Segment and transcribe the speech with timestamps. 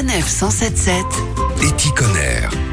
[0.00, 1.04] Sanef 177
[1.62, 2.69] Éticonner.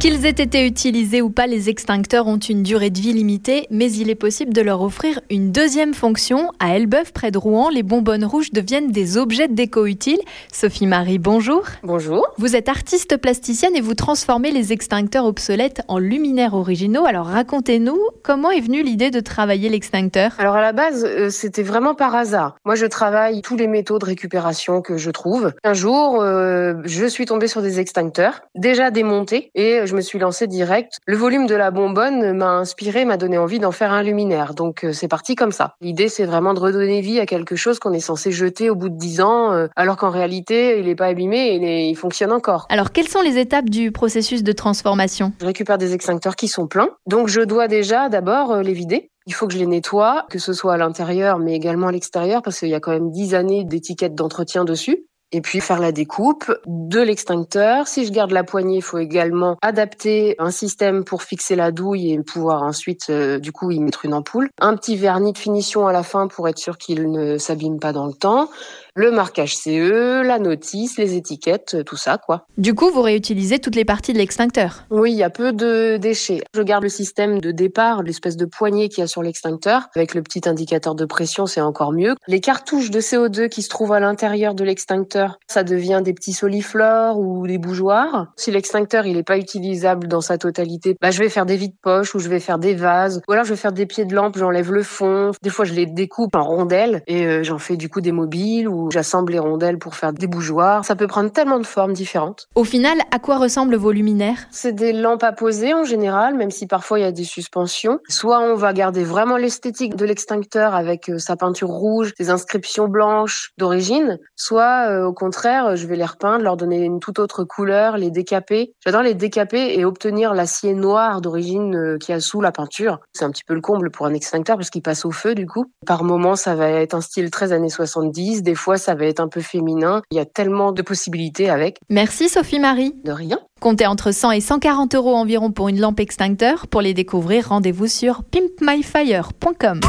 [0.00, 3.92] Qu'ils aient été utilisés ou pas, les extincteurs ont une durée de vie limitée, mais
[3.92, 6.52] il est possible de leur offrir une deuxième fonction.
[6.58, 10.20] À Elbeuf, près de Rouen, les bonbonnes rouges deviennent des objets de déco utiles.
[10.50, 11.64] Sophie Marie, bonjour.
[11.82, 12.26] Bonjour.
[12.38, 17.04] Vous êtes artiste plasticienne et vous transformez les extincteurs obsolètes en luminaires originaux.
[17.04, 20.32] Alors racontez-nous, comment est venue l'idée de travailler l'extincteur?
[20.38, 22.56] Alors à la base, euh, c'était vraiment par hasard.
[22.64, 25.52] Moi, je travaille tous les métaux de récupération que je trouve.
[25.62, 30.18] Un jour, euh, je suis tombée sur des extincteurs déjà démontés et je me suis
[30.18, 30.98] lancée direct.
[31.06, 34.54] Le volume de la bonbonne m'a inspiré, m'a donné envie d'en faire un luminaire.
[34.54, 35.74] Donc euh, c'est parti comme ça.
[35.80, 38.88] L'idée, c'est vraiment de redonner vie à quelque chose qu'on est censé jeter au bout
[38.88, 42.32] de dix ans, euh, alors qu'en réalité, il n'est pas abîmé, il, est, il fonctionne
[42.32, 42.66] encore.
[42.68, 45.32] Alors quelles sont les étapes du processus de transformation?
[45.40, 46.90] Je récupère des extincteurs qui sont pleins.
[47.06, 49.10] Donc je dois déjà d'abord euh, les vider.
[49.26, 52.42] Il faut que je les nettoie, que ce soit à l'intérieur, mais également à l'extérieur,
[52.42, 55.92] parce qu'il y a quand même 10 années d'étiquettes d'entretien dessus et puis faire la
[55.92, 57.86] découpe de l'extincteur.
[57.86, 62.12] Si je garde la poignée, il faut également adapter un système pour fixer la douille
[62.12, 64.50] et pouvoir ensuite, euh, du coup, y mettre une ampoule.
[64.60, 67.92] Un petit vernis de finition à la fin pour être sûr qu'il ne s'abîme pas
[67.92, 68.48] dans le temps.
[68.94, 72.46] Le marquage CE, la notice, les étiquettes, tout ça, quoi.
[72.58, 75.96] Du coup, vous réutilisez toutes les parties de l'extincteur Oui, il y a peu de
[75.96, 76.42] déchets.
[76.54, 79.88] Je garde le système de départ, l'espèce de poignée qu'il y a sur l'extincteur.
[79.94, 82.14] Avec le petit indicateur de pression, c'est encore mieux.
[82.26, 86.32] Les cartouches de CO2 qui se trouvent à l'intérieur de l'extincteur, ça devient des petits
[86.32, 88.28] soliflores ou des bougeoirs.
[88.36, 91.78] Si l'extincteur il est pas utilisable dans sa totalité, bah je vais faire des vides
[91.82, 94.14] poches ou je vais faire des vases ou alors je vais faire des pieds de
[94.14, 95.32] lampe, j'enlève le fond.
[95.42, 98.68] Des fois je les découpe en rondelles et euh, j'en fais du coup des mobiles
[98.68, 100.84] ou j'assemble les rondelles pour faire des bougeoirs.
[100.84, 102.48] Ça peut prendre tellement de formes différentes.
[102.54, 104.38] Au final, à quoi ressemblent vos luminaires?
[104.50, 108.00] C'est des lampes à poser en général, même si parfois il y a des suspensions.
[108.08, 112.88] Soit on va garder vraiment l'esthétique de l'extincteur avec euh, sa peinture rouge, ses inscriptions
[112.88, 117.44] blanches d'origine, soit euh, au contraire, je vais les repeindre, leur donner une toute autre
[117.44, 118.72] couleur, les décaper.
[118.84, 123.00] J'adore les décaper et obtenir l'acier noir d'origine euh, qui a sous la peinture.
[123.12, 125.46] C'est un petit peu le comble pour un extincteur parce qu'il passe au feu du
[125.46, 125.66] coup.
[125.86, 129.20] Par moment, ça va être un style très années 70, des fois ça va être
[129.20, 130.02] un peu féminin.
[130.10, 131.78] Il y a tellement de possibilités avec.
[131.88, 132.94] Merci Sophie Marie.
[133.04, 133.38] De rien.
[133.60, 136.66] Comptez entre 100 et 140 euros environ pour une lampe extincteur.
[136.66, 139.80] Pour les découvrir, rendez-vous sur pimpmyfire.com.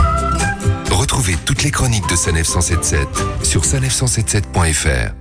[0.92, 3.08] Retrouvez toutes les chroniques de Sanef 177
[3.44, 5.21] sur sanef177.fr.